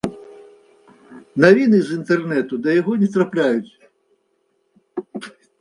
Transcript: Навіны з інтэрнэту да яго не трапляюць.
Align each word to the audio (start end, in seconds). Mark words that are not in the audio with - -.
Навіны 1.45 1.77
з 1.89 1.97
інтэрнэту 1.97 2.53
да 2.63 2.69
яго 2.79 2.91
не 3.05 3.09
трапляюць. 3.17 3.71